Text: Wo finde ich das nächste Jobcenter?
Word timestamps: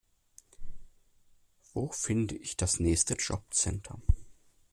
Wo 1.75 1.89
finde 1.91 2.33
ich 2.35 2.57
das 2.57 2.79
nächste 2.79 3.13
Jobcenter? 3.13 4.01